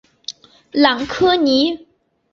[0.71, 1.85] 朗科尼。